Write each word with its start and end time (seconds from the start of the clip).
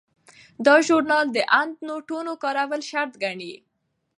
دا 0.65 0.75
ژورنال 0.85 1.27
د 1.33 1.37
اندنوټونو 1.61 2.31
کارول 2.43 2.81
شرط 2.89 3.13
ګڼي. 3.23 3.53